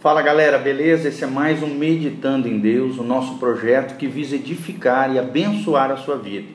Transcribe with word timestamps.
Fala 0.00 0.22
galera, 0.22 0.58
beleza? 0.58 1.08
Esse 1.08 1.24
é 1.24 1.26
mais 1.26 1.60
um 1.60 1.74
Meditando 1.74 2.46
em 2.46 2.60
Deus, 2.60 2.98
o 2.98 3.02
nosso 3.02 3.36
projeto 3.38 3.96
que 3.96 4.06
visa 4.06 4.36
edificar 4.36 5.12
e 5.12 5.18
abençoar 5.18 5.90
a 5.90 5.96
sua 5.96 6.16
vida. 6.16 6.46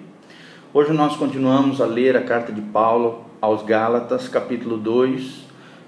Hoje 0.73 0.93
nós 0.93 1.17
continuamos 1.17 1.81
a 1.81 1.85
ler 1.85 2.15
a 2.15 2.21
carta 2.21 2.53
de 2.53 2.61
Paulo 2.61 3.25
aos 3.41 3.61
Gálatas, 3.61 4.29
capítulo 4.29 4.77
2, 4.77 5.45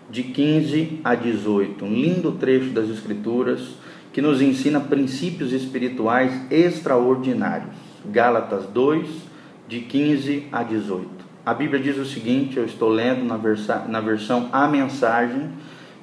de 0.10 0.24
15 0.24 1.00
a 1.02 1.16
18. 1.16 1.86
Um 1.86 1.94
lindo 1.94 2.34
trecho 2.34 2.72
das 2.72 2.90
Escrituras 2.90 3.76
que 4.12 4.22
nos 4.22 4.42
ensina 4.42 4.82
princípios 4.82 5.54
espirituais 5.54 6.34
extraordinários. 6.52 7.78
Gálatas 8.06 8.66
2, 8.66 9.08
de 9.66 9.80
15 9.80 10.50
a 10.52 10.62
18. 10.62 11.08
A 11.46 11.54
Bíblia 11.54 11.82
diz 11.82 11.98
o 11.98 12.06
seguinte: 12.06 12.58
eu 12.58 12.66
estou 12.66 12.90
lendo 12.90 13.24
na, 13.24 14.02
versão 14.02 14.50
A 14.52 14.68
Mensagem 14.68 15.52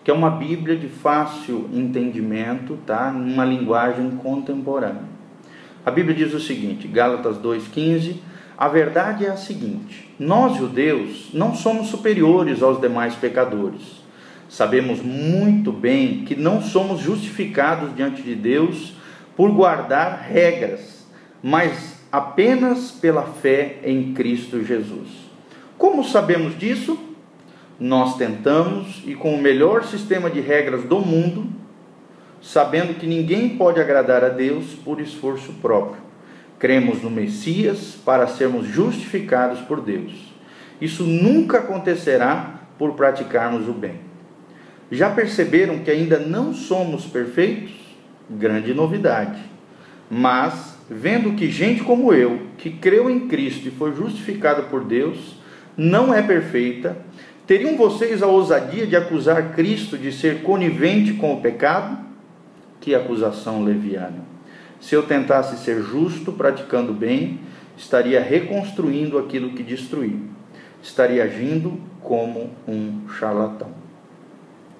que 0.04 0.10
é 0.10 0.14
uma 0.14 0.30
Bíblia 0.30 0.76
de 0.76 0.88
fácil 0.88 1.68
entendimento, 1.72 2.78
tá? 2.86 3.10
Numa 3.10 3.44
linguagem 3.44 4.10
contemporânea. 4.12 5.12
A 5.84 5.90
Bíblia 5.90 6.14
diz 6.14 6.34
o 6.34 6.40
seguinte, 6.40 6.88
Gálatas 6.88 7.38
2:15, 7.38 8.16
a 8.56 8.68
verdade 8.68 9.24
é 9.24 9.30
a 9.30 9.36
seguinte: 9.36 10.08
nós 10.18 10.56
judeus 10.56 11.30
não 11.32 11.54
somos 11.54 11.88
superiores 11.88 12.62
aos 12.62 12.80
demais 12.80 13.14
pecadores. 13.14 14.02
Sabemos 14.48 15.00
muito 15.00 15.72
bem 15.72 16.24
que 16.24 16.36
não 16.36 16.60
somos 16.60 17.00
justificados 17.00 17.94
diante 17.96 18.22
de 18.22 18.34
Deus 18.34 18.92
por 19.34 19.50
guardar 19.50 20.26
regras, 20.28 21.06
mas 21.42 21.98
apenas 22.12 22.90
pela 22.90 23.22
fé 23.22 23.78
em 23.82 24.12
Cristo 24.12 24.62
Jesus. 24.62 25.08
Como 25.78 26.04
sabemos 26.04 26.56
disso? 26.58 26.98
Nós 27.82 28.16
tentamos 28.16 29.02
e 29.04 29.12
com 29.12 29.34
o 29.34 29.42
melhor 29.42 29.82
sistema 29.84 30.30
de 30.30 30.40
regras 30.40 30.84
do 30.84 31.00
mundo, 31.00 31.46
sabendo 32.40 32.94
que 32.94 33.08
ninguém 33.08 33.56
pode 33.56 33.80
agradar 33.80 34.22
a 34.22 34.28
Deus 34.28 34.66
por 34.84 35.00
esforço 35.00 35.54
próprio. 35.54 36.00
Cremos 36.60 37.02
no 37.02 37.10
Messias 37.10 37.98
para 38.04 38.28
sermos 38.28 38.68
justificados 38.68 39.58
por 39.62 39.80
Deus. 39.80 40.32
Isso 40.80 41.02
nunca 41.02 41.58
acontecerá 41.58 42.60
por 42.78 42.92
praticarmos 42.92 43.68
o 43.68 43.72
bem. 43.72 43.96
Já 44.88 45.10
perceberam 45.10 45.80
que 45.80 45.90
ainda 45.90 46.20
não 46.20 46.54
somos 46.54 47.04
perfeitos? 47.04 47.72
Grande 48.30 48.72
novidade. 48.72 49.40
Mas, 50.08 50.78
vendo 50.88 51.34
que 51.34 51.50
gente 51.50 51.82
como 51.82 52.14
eu, 52.14 52.42
que 52.58 52.70
creu 52.70 53.10
em 53.10 53.26
Cristo 53.26 53.66
e 53.66 53.72
foi 53.72 53.92
justificada 53.92 54.62
por 54.62 54.84
Deus, 54.84 55.36
não 55.76 56.12
é 56.12 56.22
perfeita, 56.22 56.96
Teriam 57.46 57.76
vocês 57.76 58.22
a 58.22 58.26
ousadia 58.26 58.86
de 58.86 58.94
acusar 58.94 59.52
Cristo 59.52 59.98
de 59.98 60.12
ser 60.12 60.42
conivente 60.42 61.14
com 61.14 61.34
o 61.34 61.40
pecado? 61.40 61.98
Que 62.80 62.94
acusação 62.94 63.64
leviana! 63.64 64.24
Se 64.80 64.94
eu 64.94 65.02
tentasse 65.02 65.56
ser 65.64 65.82
justo 65.82 66.32
praticando 66.32 66.92
bem, 66.92 67.40
estaria 67.76 68.20
reconstruindo 68.20 69.18
aquilo 69.18 69.50
que 69.50 69.62
destruí. 69.62 70.20
Estaria 70.82 71.24
agindo 71.24 71.80
como 72.00 72.50
um 72.66 73.08
charlatão. 73.18 73.70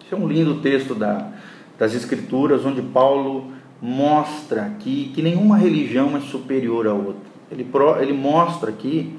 Esse 0.04 0.14
é 0.14 0.16
um 0.16 0.26
lindo 0.26 0.60
texto 0.60 0.94
da, 0.94 1.32
das 1.78 1.94
Escrituras, 1.94 2.64
onde 2.64 2.82
Paulo 2.82 3.52
mostra 3.80 4.66
aqui 4.66 5.10
que 5.14 5.22
nenhuma 5.22 5.56
religião 5.56 6.16
é 6.16 6.20
superior 6.20 6.86
à 6.86 6.94
outra. 6.94 7.32
Ele, 7.50 7.66
ele 8.00 8.12
mostra 8.12 8.70
aqui 8.70 9.16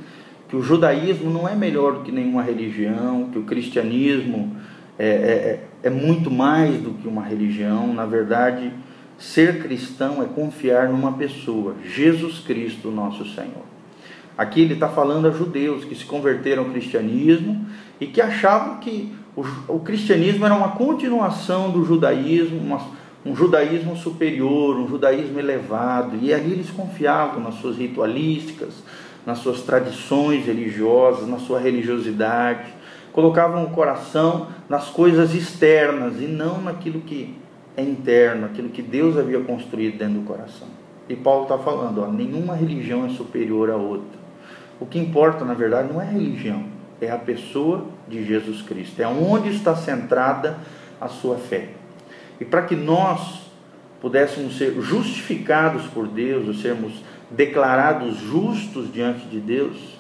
que 0.54 0.58
o 0.58 0.62
judaísmo 0.62 1.32
não 1.32 1.50
é 1.50 1.56
melhor 1.56 1.94
do 1.94 2.00
que 2.02 2.12
nenhuma 2.12 2.44
religião, 2.44 3.28
que 3.32 3.40
o 3.40 3.44
cristianismo 3.44 4.56
é, 5.00 5.08
é, 5.08 5.10
é, 5.10 5.88
é 5.88 5.90
muito 5.90 6.30
mais 6.30 6.80
do 6.80 6.92
que 6.92 7.08
uma 7.08 7.24
religião. 7.24 7.92
Na 7.92 8.06
verdade, 8.06 8.72
ser 9.18 9.64
cristão 9.64 10.22
é 10.22 10.28
confiar 10.28 10.90
numa 10.90 11.14
pessoa, 11.14 11.74
Jesus 11.84 12.38
Cristo, 12.38 12.92
nosso 12.92 13.26
Senhor. 13.34 13.66
Aqui 14.38 14.62
ele 14.62 14.76
está 14.76 14.88
falando 14.88 15.28
a 15.28 15.32
judeus 15.32 15.86
que 15.86 15.96
se 15.96 16.06
converteram 16.06 16.66
ao 16.66 16.70
cristianismo 16.70 17.66
e 18.00 18.06
que 18.06 18.22
achavam 18.22 18.78
que 18.78 19.12
o, 19.36 19.44
o 19.68 19.80
cristianismo 19.80 20.46
era 20.46 20.54
uma 20.54 20.74
continuação 20.74 21.72
do 21.72 21.84
judaísmo, 21.84 22.60
uma, 22.60 22.80
um 23.26 23.36
judaísmo 23.36 23.98
superior, 23.98 24.78
um 24.78 24.88
judaísmo 24.88 25.40
elevado, 25.40 26.16
e 26.22 26.32
ali 26.32 26.52
eles 26.52 26.70
confiavam 26.70 27.42
nas 27.42 27.56
suas 27.56 27.76
ritualísticas, 27.76 28.84
nas 29.26 29.40
suas 29.40 29.62
tradições 29.62 30.46
religiosas, 30.46 31.28
na 31.28 31.40
sua 31.40 31.60
religiosidade, 31.60 32.74
colocavam 33.12 33.64
o 33.64 33.70
coração 33.70 34.48
nas 34.68 34.90
coisas 34.90 35.34
externas 35.34 36.20
e 36.20 36.26
não 36.26 36.62
naquilo 36.62 37.02
que 37.02 37.36
é 37.78 37.84
interno, 37.84 38.46
aquilo 38.46 38.70
que 38.70 38.82
Deus 38.82 39.18
havia 39.18 39.40
construído 39.40 39.98
dentro 39.98 40.16
do 40.16 40.26
coração. 40.26 40.68
E 41.08 41.16
Paulo 41.16 41.44
está 41.44 41.58
falando, 41.58 42.02
ó, 42.02 42.08
nenhuma 42.08 42.56
religião 42.56 43.06
é 43.06 43.10
superior 43.10 43.70
à 43.70 43.76
outra. 43.76 44.20
O 44.80 44.86
que 44.86 45.00
importa, 45.00 45.46
na 45.46 45.54
verdade, 45.54 45.92
não 45.92 46.02
é 46.02 46.06
a 46.06 46.10
religião, 46.10 46.66
é 47.00 47.10
a 47.10 47.18
pessoa 47.18 47.86
de 48.08 48.26
Jesus 48.26 48.62
Cristo, 48.62 49.02
é 49.02 49.08
onde 49.08 49.50
está 49.50 49.76
centrada 49.76 50.58
a 51.00 51.08
sua 51.08 51.38
fé. 51.38 51.70
E 52.40 52.46
para 52.46 52.64
que 52.64 52.76
nós 52.76 53.44
pudéssemos 54.02 54.58
ser 54.58 54.74
justificados 54.82 55.86
por 55.86 56.08
Deus, 56.08 56.48
ou 56.48 56.54
sermos 56.54 56.94
declarados 57.36 58.18
justos 58.18 58.92
diante 58.92 59.26
de 59.26 59.40
Deus, 59.40 59.98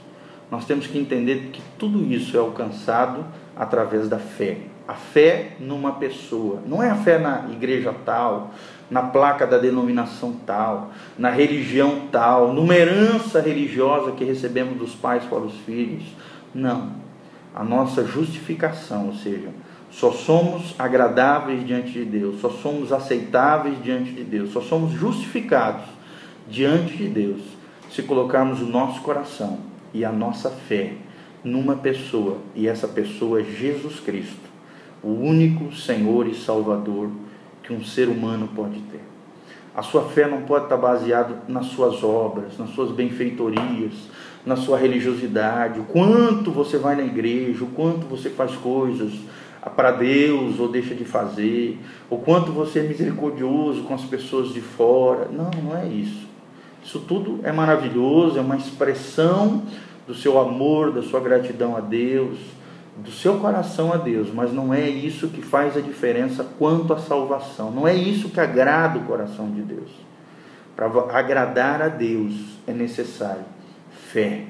nós 0.50 0.66
temos 0.66 0.86
que 0.86 0.98
entender 0.98 1.50
que 1.52 1.62
tudo 1.78 2.04
isso 2.04 2.38
é 2.38 2.40
alcançado 2.40 3.26
através 3.56 4.08
da 4.08 4.20
fé. 4.20 4.58
A 4.88 4.94
fé 4.94 5.54
numa 5.60 5.94
pessoa, 5.94 6.60
não 6.68 6.84
é 6.84 6.90
a 6.90 6.96
fé 6.96 7.18
na 7.18 7.48
igreja 7.52 7.94
tal, 8.06 8.52
na 8.92 9.02
placa 9.02 9.48
da 9.48 9.58
denominação 9.58 10.34
tal, 10.46 10.92
na 11.18 11.30
religião 11.30 12.04
tal, 12.12 12.54
numa 12.54 12.76
herança 12.76 13.40
religiosa 13.40 14.12
que 14.12 14.24
recebemos 14.24 14.78
dos 14.78 14.94
pais 14.94 15.24
para 15.24 15.40
os 15.40 15.56
filhos. 15.60 16.04
Não. 16.54 16.92
A 17.56 17.64
nossa 17.64 18.06
justificação, 18.06 19.08
ou 19.08 19.14
seja, 19.14 19.50
só 19.90 20.12
somos 20.12 20.76
agradáveis 20.78 21.66
diante 21.66 21.92
de 21.92 22.04
Deus, 22.04 22.42
só 22.42 22.50
somos 22.50 22.92
aceitáveis 22.92 23.82
diante 23.82 24.12
de 24.12 24.24
Deus, 24.24 24.52
só 24.52 24.60
somos 24.60 24.92
justificados 24.92 25.93
diante 26.48 26.98
de 26.98 27.08
Deus 27.08 27.42
se 27.90 28.04
colocarmos 28.04 28.62
o 28.62 28.66
nosso 28.66 29.02
coração 29.02 29.60
e 29.94 30.04
a 30.04 30.12
nossa 30.12 30.50
fé 30.50 30.94
numa 31.44 31.76
pessoa, 31.76 32.38
e 32.56 32.68
essa 32.68 32.88
pessoa 32.88 33.42
é 33.42 33.44
Jesus 33.44 34.00
Cristo, 34.00 34.50
o 35.04 35.10
único 35.10 35.76
Senhor 35.76 36.28
e 36.28 36.34
Salvador 36.34 37.10
que 37.62 37.74
um 37.74 37.84
ser 37.84 38.08
humano 38.08 38.50
pode 38.56 38.80
ter. 38.92 39.02
A 39.76 39.82
sua 39.82 40.04
fé 40.04 40.28
não 40.28 40.44
pode 40.44 40.66
estar 40.66 40.78
baseada 40.78 41.44
nas 41.48 41.68
suas 41.68 42.04
obras, 42.04 42.58
nas 42.58 42.70
suas 42.70 42.92
benfeitorias, 42.92 43.94
na 44.46 44.56
sua 44.56 44.78
religiosidade, 44.78 45.80
o 45.80 45.84
quanto 45.84 46.52
você 46.52 46.78
vai 46.78 46.96
na 46.96 47.04
igreja, 47.04 47.64
o 47.64 47.68
quanto 47.68 48.06
você 48.06 48.30
faz 48.30 48.56
coisas, 48.56 49.12
para 49.76 49.92
Deus 49.92 50.60
ou 50.60 50.68
deixa 50.68 50.94
de 50.94 51.06
fazer, 51.06 51.80
o 52.10 52.18
quanto 52.18 52.52
você 52.52 52.80
é 52.80 52.84
misericordioso 52.84 53.84
com 53.84 53.94
as 53.94 54.04
pessoas 54.04 54.54
de 54.54 54.62
fora. 54.62 55.30
Não, 55.32 55.50
não 55.62 55.78
é 55.78 55.88
isso. 55.88 56.23
Isso 56.84 57.00
tudo 57.00 57.40
é 57.44 57.52
maravilhoso, 57.52 58.38
é 58.38 58.42
uma 58.42 58.58
expressão 58.58 59.64
do 60.06 60.14
seu 60.14 60.40
amor, 60.40 60.92
da 60.92 61.02
sua 61.02 61.20
gratidão 61.20 61.78
a 61.78 61.80
Deus, 61.80 62.38
do 62.98 63.12
seu 63.12 63.40
coração 63.40 63.92
a 63.92 63.98
Deus, 63.98 64.32
mas 64.32 64.54
não 64.54 64.74
é 64.74 64.88
isso 64.88 65.30
que 65.30 65.42
faz 65.42 65.76
a 65.76 65.82
diferença 65.82 66.46
quanto 66.60 66.94
à 66.94 67.00
salvação. 67.00 67.72
Não 67.72 67.88
é 67.88 67.96
isso 67.96 68.30
que 68.30 68.40
agrada 68.40 69.00
o 69.00 69.04
coração 69.04 69.50
de 69.50 69.62
Deus. 69.62 69.90
Para 70.76 70.88
agradar 71.18 71.82
a 71.82 71.88
Deus 71.88 72.34
é 72.68 72.74
necessário 72.74 73.46
fé. 74.12 74.46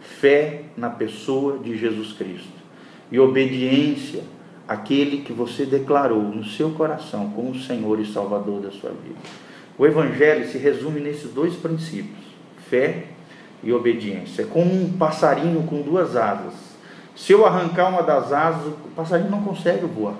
Fé 0.00 0.64
na 0.76 0.90
pessoa 0.90 1.58
de 1.58 1.76
Jesus 1.76 2.12
Cristo. 2.12 2.60
E 3.10 3.18
obediência 3.18 4.22
aquele 4.68 5.22
que 5.22 5.32
você 5.32 5.64
declarou 5.64 6.22
no 6.22 6.44
seu 6.44 6.70
coração 6.70 7.30
como 7.30 7.54
Senhor 7.54 7.98
e 7.98 8.06
Salvador 8.06 8.60
da 8.60 8.70
sua 8.70 8.90
vida. 8.90 9.18
O 9.80 9.86
Evangelho 9.86 10.46
se 10.46 10.58
resume 10.58 11.00
nesses 11.00 11.30
dois 11.30 11.56
princípios: 11.56 12.22
fé 12.68 13.04
e 13.64 13.72
obediência. 13.72 14.42
É 14.42 14.44
como 14.44 14.74
um 14.74 14.92
passarinho 14.92 15.62
com 15.62 15.80
duas 15.80 16.16
asas. 16.16 16.52
Se 17.16 17.32
eu 17.32 17.46
arrancar 17.46 17.88
uma 17.88 18.02
das 18.02 18.30
asas, 18.30 18.66
o 18.66 18.90
passarinho 18.94 19.30
não 19.30 19.40
consegue 19.42 19.86
voar. 19.86 20.16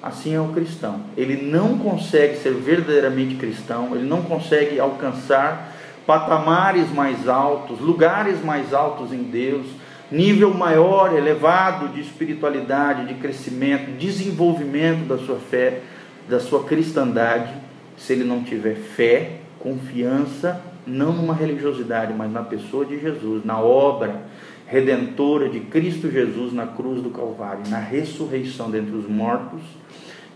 Assim 0.00 0.36
é 0.36 0.40
o 0.40 0.52
cristão. 0.52 1.00
Ele 1.16 1.42
não 1.42 1.76
consegue 1.76 2.36
ser 2.36 2.52
verdadeiramente 2.52 3.34
cristão, 3.34 3.96
ele 3.96 4.06
não 4.06 4.22
consegue 4.22 4.78
alcançar 4.78 5.74
patamares 6.06 6.88
mais 6.92 7.28
altos, 7.28 7.80
lugares 7.80 8.44
mais 8.44 8.72
altos 8.72 9.12
em 9.12 9.24
Deus, 9.24 9.66
nível 10.08 10.54
maior, 10.54 11.12
elevado 11.12 11.88
de 11.88 12.00
espiritualidade, 12.00 13.08
de 13.08 13.14
crescimento, 13.14 13.90
desenvolvimento 13.98 15.08
da 15.08 15.18
sua 15.18 15.40
fé, 15.40 15.80
da 16.28 16.38
sua 16.38 16.62
cristandade, 16.62 17.64
se 17.96 18.12
ele 18.12 18.24
não 18.24 18.42
tiver 18.42 18.74
fé, 18.74 19.40
confiança, 19.58 20.62
não 20.86 21.12
numa 21.12 21.34
religiosidade, 21.34 22.12
mas 22.12 22.30
na 22.30 22.42
pessoa 22.42 22.84
de 22.84 23.00
Jesus, 23.00 23.44
na 23.44 23.58
obra 23.58 24.22
redentora 24.66 25.48
de 25.48 25.60
Cristo 25.60 26.10
Jesus 26.10 26.52
na 26.52 26.66
cruz 26.66 27.02
do 27.02 27.10
Calvário, 27.10 27.68
na 27.68 27.78
ressurreição 27.78 28.70
dentre 28.70 28.94
os 28.94 29.08
mortos 29.08 29.60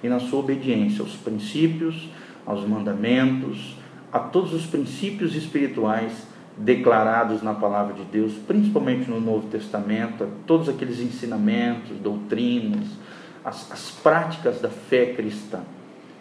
e 0.02 0.08
na 0.08 0.20
sua 0.20 0.40
obediência 0.40 1.02
aos 1.02 1.16
princípios, 1.16 2.08
aos 2.46 2.66
mandamentos, 2.66 3.76
a 4.12 4.18
todos 4.18 4.54
os 4.54 4.66
princípios 4.66 5.34
espirituais 5.34 6.12
declarados 6.56 7.42
na 7.42 7.54
palavra 7.54 7.94
de 7.94 8.04
Deus, 8.04 8.32
principalmente 8.46 9.08
no 9.10 9.20
Novo 9.20 9.48
Testamento, 9.48 10.26
todos 10.46 10.68
aqueles 10.68 10.98
ensinamentos, 11.00 11.96
doutrinas, 11.98 12.86
as, 13.44 13.70
as 13.70 13.90
práticas 13.90 14.60
da 14.60 14.68
fé 14.68 15.06
cristã, 15.14 15.60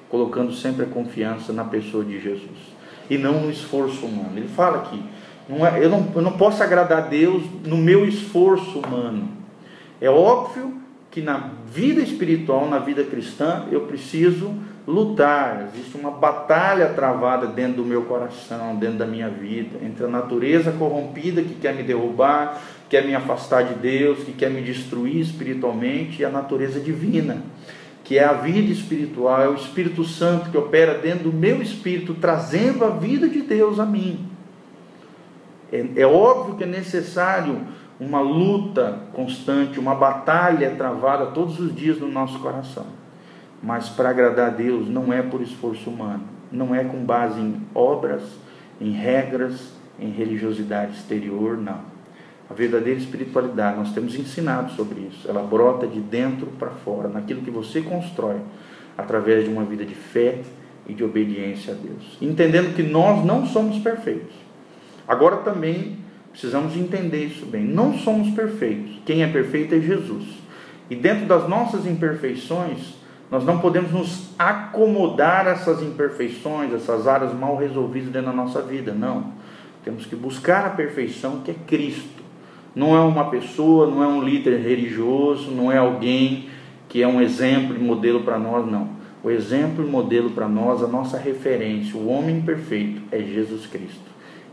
colocando 0.09 0.53
sempre 0.53 0.85
a 0.85 0.87
confiança 0.87 1.51
na 1.51 1.63
pessoa 1.63 2.03
de 2.03 2.19
Jesus 2.19 2.77
e 3.09 3.17
não 3.17 3.41
no 3.41 3.51
esforço 3.51 4.05
humano. 4.05 4.33
Ele 4.35 4.47
fala 4.47 4.77
aqui, 4.77 5.01
não 5.47 5.65
é, 5.65 5.83
eu, 5.83 5.89
não, 5.89 6.07
eu 6.15 6.21
não 6.21 6.33
posso 6.33 6.61
agradar 6.61 6.97
a 6.97 7.07
Deus 7.07 7.43
no 7.65 7.77
meu 7.77 8.05
esforço 8.07 8.79
humano. 8.79 9.29
É 9.99 10.09
óbvio 10.09 10.73
que 11.09 11.21
na 11.21 11.51
vida 11.65 12.01
espiritual, 12.01 12.69
na 12.69 12.79
vida 12.79 13.03
cristã, 13.03 13.65
eu 13.71 13.81
preciso 13.81 14.53
lutar. 14.85 15.69
Existe 15.73 15.97
uma 15.97 16.11
batalha 16.11 16.89
travada 16.89 17.47
dentro 17.47 17.77
do 17.77 17.85
meu 17.85 18.03
coração, 18.03 18.75
dentro 18.75 18.99
da 18.99 19.05
minha 19.05 19.29
vida, 19.29 19.79
entre 19.83 20.05
a 20.05 20.07
natureza 20.07 20.71
corrompida 20.71 21.41
que 21.41 21.55
quer 21.55 21.73
me 21.73 21.83
derrubar, 21.83 22.61
quer 22.87 23.05
me 23.05 23.15
afastar 23.15 23.63
de 23.63 23.73
Deus, 23.75 24.19
que 24.19 24.31
quer 24.31 24.49
me 24.49 24.61
destruir 24.61 25.19
espiritualmente, 25.19 26.21
e 26.21 26.25
a 26.25 26.29
natureza 26.29 26.79
divina, 26.79 27.41
que 28.07 28.17
é 28.17 28.23
a 28.23 28.31
vida 28.31 28.71
espiritual, 28.71 29.41
é 29.41 29.49
o 29.49 29.55
Espírito 29.55 30.05
Santo 30.05 30.49
que 30.49 30.57
opera 30.57 30.97
dentro 30.97 31.29
do 31.29 31.33
meu 31.37 31.61
espírito, 31.61 32.13
trazendo 32.13 32.85
a 32.85 32.89
vida 32.89 33.27
de 33.27 33.41
Deus 33.41 33.81
a 33.81 33.85
mim. 33.85 34.25
É, 35.69 35.85
é 35.97 36.07
óbvio 36.07 36.55
que 36.55 36.63
é 36.63 36.67
necessário 36.67 37.59
uma 37.99 38.21
luta 38.21 38.99
constante, 39.11 39.77
uma 39.77 39.93
batalha 39.93 40.73
travada 40.77 41.25
todos 41.27 41.59
os 41.59 41.75
dias 41.75 41.99
no 41.99 42.07
nosso 42.07 42.39
coração. 42.39 42.85
Mas 43.61 43.89
para 43.89 44.11
agradar 44.11 44.47
a 44.47 44.53
Deus 44.53 44.87
não 44.87 45.11
é 45.11 45.21
por 45.21 45.41
esforço 45.41 45.89
humano, 45.89 46.23
não 46.49 46.73
é 46.73 46.85
com 46.85 47.03
base 47.03 47.41
em 47.41 47.61
obras, 47.75 48.23
em 48.79 48.91
regras, 48.91 49.73
em 49.99 50.11
religiosidade 50.11 50.93
exterior, 50.93 51.57
não 51.57 51.96
a 52.49 52.53
verdadeira 52.53 52.97
espiritualidade, 52.97 53.77
nós 53.77 53.91
temos 53.91 54.15
ensinado 54.15 54.71
sobre 54.71 55.01
isso. 55.01 55.27
Ela 55.27 55.43
brota 55.43 55.85
de 55.85 55.99
dentro 55.99 56.47
para 56.57 56.69
fora, 56.69 57.09
naquilo 57.09 57.41
que 57.41 57.51
você 57.51 57.81
constrói, 57.81 58.37
através 58.97 59.43
de 59.43 59.49
uma 59.49 59.65
vida 59.65 59.83
de 59.85 59.93
fé 59.93 60.41
e 60.87 60.93
de 60.93 61.03
obediência 61.03 61.73
a 61.73 61.75
Deus. 61.75 62.17
Entendendo 62.21 62.73
que 62.73 62.83
nós 62.83 63.25
não 63.25 63.45
somos 63.45 63.79
perfeitos. 63.79 64.33
Agora 65.05 65.37
também 65.37 65.97
precisamos 66.31 66.75
entender 66.77 67.25
isso 67.25 67.45
bem. 67.45 67.63
Não 67.65 67.97
somos 67.97 68.29
perfeitos. 68.33 69.01
Quem 69.05 69.23
é 69.23 69.27
perfeito 69.27 69.75
é 69.75 69.79
Jesus. 69.79 70.25
E 70.89 70.95
dentro 70.95 71.25
das 71.25 71.49
nossas 71.49 71.85
imperfeições, 71.85 72.95
nós 73.29 73.43
não 73.43 73.59
podemos 73.59 73.91
nos 73.91 74.29
acomodar 74.39 75.47
a 75.47 75.51
essas 75.51 75.81
imperfeições, 75.81 76.73
essas 76.73 77.07
áreas 77.07 77.33
mal 77.33 77.57
resolvidas 77.57 78.09
dentro 78.09 78.29
da 78.29 78.35
nossa 78.35 78.61
vida. 78.61 78.93
Não. 78.93 79.33
Temos 79.83 80.05
que 80.05 80.15
buscar 80.15 80.65
a 80.65 80.69
perfeição 80.69 81.41
que 81.41 81.51
é 81.51 81.55
Cristo 81.65 82.26
não 82.77 82.95
é 82.95 82.99
uma 82.99 83.31
pessoa, 83.31 83.87
não 83.87 84.03
é 84.03 84.07
um 84.07 84.23
líder 84.23 84.59
religioso, 84.59 85.49
não 85.49 85.71
é 85.71 85.79
alguém 85.79 86.47
que 86.87 87.01
é 87.01 87.07
um 87.07 87.19
exemplo 87.19 87.75
e 87.75 87.79
modelo 87.79 88.19
para 88.21 88.37
nós, 88.37 88.69
não. 88.69 88.89
O 89.23 89.31
exemplo 89.31 89.83
e 89.83 89.89
modelo 89.89 90.29
para 90.29 90.47
nós, 90.47 90.83
a 90.83 90.87
nossa 90.87 91.17
referência, 91.17 91.97
o 91.97 92.07
homem 92.07 92.39
perfeito 92.39 93.01
é 93.11 93.17
Jesus 93.17 93.65
Cristo. 93.65 94.05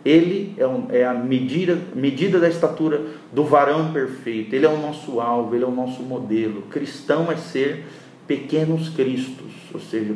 Ele 0.02 0.54
é, 0.56 1.00
é 1.00 1.06
a 1.06 1.12
medida, 1.12 1.78
medida 1.94 2.40
da 2.40 2.48
estatura 2.48 3.02
do 3.30 3.44
varão 3.44 3.92
perfeito, 3.92 4.54
ele 4.54 4.64
é 4.64 4.70
o 4.70 4.80
nosso 4.80 5.20
alvo, 5.20 5.54
ele 5.54 5.64
é 5.64 5.68
o 5.68 5.70
nosso 5.70 6.02
modelo. 6.02 6.62
Cristão 6.70 7.30
é 7.30 7.36
ser 7.36 7.84
pequenos 8.26 8.88
cristos, 8.88 9.52
ou 9.72 9.80
seja, 9.80 10.14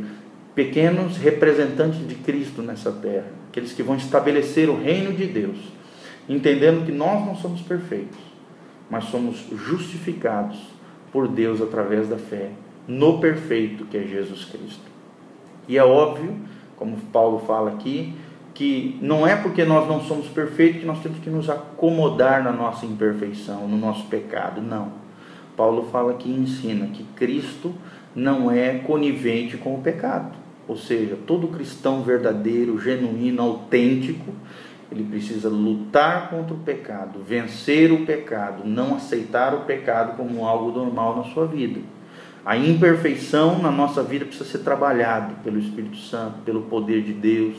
pequenos 0.55 1.19
representantes 1.19 2.09
de 2.09 2.15
Cristo 2.15 2.63
nessa 2.63 2.91
terra, 2.91 3.27
aqueles 3.51 3.73
que 3.73 3.83
vão 3.83 3.97
estabelecer 3.97 4.71
o 4.71 4.81
reino 4.81 5.13
de 5.13 5.27
Deus 5.27 5.78
entendendo 6.29 6.85
que 6.85 6.93
nós 6.93 7.25
não 7.25 7.35
somos 7.37 7.61
perfeitos, 7.63 8.19
mas 8.91 9.05
somos 9.05 9.47
justificados 9.51 10.59
por 11.13 11.29
Deus 11.29 11.61
através 11.61 12.09
da 12.09 12.19
fé 12.19 12.51
no 12.87 13.19
perfeito 13.19 13.85
que 13.85 13.99
é 13.99 14.03
Jesus 14.03 14.45
Cristo. 14.47 14.89
E 15.69 15.77
é 15.77 15.85
óbvio, 15.85 16.35
como 16.77 16.97
Paulo 17.13 17.41
fala 17.41 17.71
aqui, 17.71 18.15
que 18.55 18.99
não 19.03 19.27
é 19.27 19.37
porque 19.37 19.65
nós 19.65 19.87
não 19.87 20.01
somos 20.01 20.27
perfeitos 20.27 20.81
que 20.81 20.87
nós 20.87 21.01
temos 21.01 21.19
que 21.19 21.31
nos 21.31 21.49
acomodar 21.51 22.43
na 22.43 22.51
nossa 22.51 22.87
imperfeição, 22.87 23.69
no 23.69 23.77
nosso 23.77 24.07
pecado. 24.07 24.63
Não. 24.63 24.91
Paulo 25.57 25.89
fala 25.93 26.13
aqui 26.13 26.31
e 26.31 26.41
ensina 26.41 26.87
que 26.87 27.05
Cristo 27.15 27.75
não 28.15 28.51
é 28.51 28.79
conivente 28.79 29.57
com 29.57 29.75
o 29.75 29.83
pecado. 29.83 30.37
Ou 30.67 30.77
seja, 30.77 31.17
todo 31.27 31.49
cristão 31.49 32.03
verdadeiro, 32.03 32.81
genuíno, 32.81 33.43
autêntico, 33.43 34.33
ele 34.91 35.05
precisa 35.05 35.49
lutar 35.49 36.31
contra 36.31 36.55
o 36.55 36.59
pecado, 36.59 37.21
vencer 37.23 37.93
o 37.93 38.07
pecado, 38.07 38.63
não 38.65 38.97
aceitar 38.97 39.55
o 39.55 39.61
pecado 39.61 40.17
como 40.17 40.47
algo 40.47 40.73
normal 40.73 41.17
na 41.17 41.25
sua 41.25 41.47
vida. 41.47 41.81
A 42.45 42.57
imperfeição 42.57 43.59
na 43.59 43.71
nossa 43.71 44.03
vida 44.03 44.25
precisa 44.25 44.49
ser 44.49 44.59
trabalhada 44.61 45.35
pelo 45.45 45.59
Espírito 45.59 45.99
Santo, 45.99 46.39
pelo 46.45 46.63
poder 46.63 47.03
de 47.03 47.13
Deus, 47.13 47.57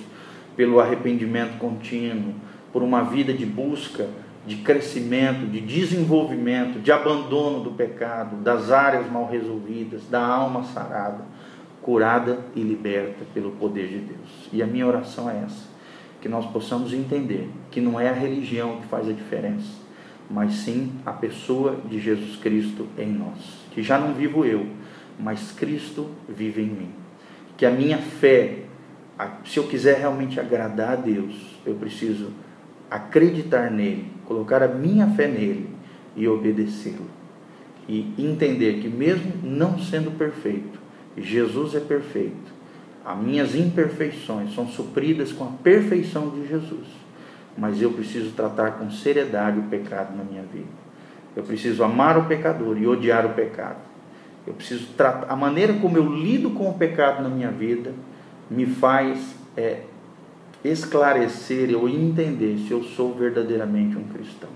pelo 0.55 0.79
arrependimento 0.79 1.59
contínuo, 1.59 2.33
por 2.73 2.81
uma 2.81 3.03
vida 3.03 3.31
de 3.31 3.45
busca, 3.45 4.07
de 4.47 4.55
crescimento, 4.57 5.45
de 5.45 5.61
desenvolvimento, 5.61 6.79
de 6.79 6.91
abandono 6.91 7.63
do 7.63 7.71
pecado, 7.71 8.37
das 8.37 8.71
áreas 8.71 9.11
mal 9.11 9.29
resolvidas, 9.29 10.01
da 10.09 10.25
alma 10.25 10.63
sarada, 10.63 11.23
curada 11.83 12.39
e 12.55 12.61
liberta 12.61 13.23
pelo 13.31 13.51
poder 13.51 13.87
de 13.87 13.99
Deus. 13.99 14.49
E 14.51 14.63
a 14.63 14.67
minha 14.67 14.87
oração 14.87 15.29
é 15.29 15.43
essa 15.45 15.68
que 16.21 16.27
nós 16.27 16.45
possamos 16.47 16.93
entender 16.93 17.49
que 17.71 17.79
não 17.79 17.99
é 17.99 18.09
a 18.09 18.13
religião 18.13 18.77
que 18.81 18.87
faz 18.87 19.07
a 19.07 19.13
diferença, 19.13 19.79
mas 20.29 20.53
sim 20.53 20.91
a 21.05 21.11
pessoa 21.11 21.77
de 21.89 21.99
Jesus 21.99 22.35
Cristo 22.37 22.87
em 22.97 23.07
nós. 23.07 23.65
Que 23.71 23.81
já 23.81 23.97
não 23.97 24.13
vivo 24.13 24.45
eu, 24.45 24.67
mas 25.19 25.51
Cristo 25.51 26.09
vive 26.27 26.61
em 26.61 26.67
mim. 26.67 26.89
Que 27.57 27.65
a 27.65 27.71
minha 27.71 27.97
fé, 27.97 28.63
se 29.45 29.57
eu 29.57 29.67
quiser 29.67 29.99
realmente 29.99 30.39
agradar 30.39 30.91
a 30.93 30.95
Deus, 30.95 31.59
eu 31.65 31.75
preciso 31.75 32.31
acreditar 32.89 33.71
nele, 33.71 34.11
colocar 34.25 34.61
a 34.61 34.67
minha 34.67 35.07
fé 35.07 35.27
nele 35.27 35.69
e 36.15 36.27
obedecê-lo. 36.27 37.07
E 37.87 38.13
entender 38.17 38.81
que, 38.81 38.87
mesmo 38.87 39.33
não 39.41 39.79
sendo 39.79 40.11
perfeito, 40.11 40.79
Jesus 41.17 41.73
é 41.75 41.79
perfeito 41.79 42.58
as 43.09 43.17
minhas 43.17 43.55
imperfeições 43.55 44.53
são 44.53 44.67
supridas 44.67 45.31
com 45.31 45.43
a 45.43 45.51
perfeição 45.63 46.29
de 46.29 46.47
Jesus. 46.47 46.85
Mas 47.57 47.81
eu 47.81 47.91
preciso 47.91 48.29
tratar 48.33 48.73
com 48.73 48.91
seriedade 48.91 49.57
o 49.57 49.63
pecado 49.63 50.15
na 50.15 50.23
minha 50.23 50.43
vida. 50.43 50.67
Eu 51.35 51.41
preciso 51.41 51.83
amar 51.83 52.19
o 52.19 52.25
pecador 52.25 52.77
e 52.77 52.85
odiar 52.85 53.25
o 53.25 53.33
pecado. 53.33 53.79
Eu 54.45 54.53
preciso 54.53 54.89
tratar. 54.95 55.33
A 55.33 55.35
maneira 55.35 55.73
como 55.73 55.97
eu 55.97 56.07
lido 56.07 56.51
com 56.51 56.69
o 56.69 56.75
pecado 56.75 57.23
na 57.23 57.29
minha 57.29 57.49
vida 57.49 57.93
me 58.47 58.67
faz 58.67 59.35
é, 59.57 59.81
esclarecer 60.63 61.75
ou 61.75 61.89
entender 61.89 62.59
se 62.59 62.71
eu 62.71 62.83
sou 62.83 63.15
verdadeiramente 63.15 63.97
um 63.97 64.03
cristão. 64.03 64.49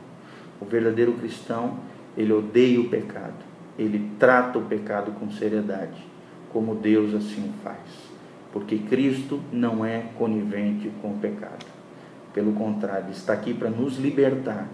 O 0.61 0.65
verdadeiro 0.65 1.13
cristão, 1.13 1.79
ele 2.15 2.31
odeia 2.31 2.79
o 2.79 2.87
pecado. 2.87 3.33
Ele 3.79 4.11
trata 4.19 4.59
o 4.59 4.65
pecado 4.65 5.11
com 5.13 5.31
seriedade, 5.31 6.05
como 6.51 6.75
Deus 6.75 7.15
assim 7.15 7.49
o 7.49 7.63
faz 7.63 8.12
porque 8.53 8.77
Cristo 8.77 9.41
não 9.51 9.83
é 9.83 10.05
conivente 10.15 10.89
com 11.01 11.09
o 11.09 11.17
pecado. 11.17 11.65
Pelo 12.33 12.53
contrário, 12.53 13.11
está 13.11 13.33
aqui 13.33 13.51
para 13.51 13.69
nos 13.69 13.97
libertar 13.97 14.67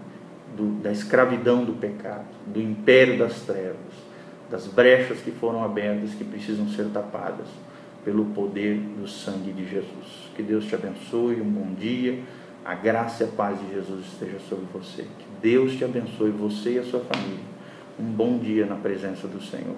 do, 0.54 0.80
da 0.82 0.92
escravidão 0.92 1.64
do 1.64 1.72
pecado, 1.72 2.26
do 2.46 2.60
império 2.60 3.18
das 3.18 3.40
trevas, 3.40 3.76
das 4.50 4.66
brechas 4.66 5.20
que 5.20 5.30
foram 5.30 5.64
abertas 5.64 6.14
que 6.14 6.24
precisam 6.24 6.68
ser 6.68 6.86
tapadas 6.90 7.46
pelo 8.04 8.26
poder 8.26 8.76
do 8.76 9.08
sangue 9.08 9.52
de 9.52 9.66
Jesus. 9.66 10.30
Que 10.36 10.42
Deus 10.42 10.66
te 10.66 10.74
abençoe, 10.74 11.40
um 11.40 11.50
bom 11.50 11.74
dia, 11.74 12.20
a 12.64 12.74
graça 12.74 13.24
e 13.24 13.26
a 13.26 13.30
paz 13.30 13.58
de 13.58 13.74
Jesus 13.74 14.06
esteja 14.06 14.38
sobre 14.40 14.66
você. 14.72 15.02
Que 15.02 15.26
Deus 15.40 15.72
te 15.72 15.84
abençoe, 15.84 16.30
você 16.30 16.74
e 16.74 16.78
a 16.78 16.84
sua 16.84 17.00
família. 17.00 17.44
Um 17.98 18.04
bom 18.04 18.38
dia 18.38 18.66
na 18.66 18.76
presença 18.76 19.26
do 19.26 19.42
Senhor. 19.42 19.76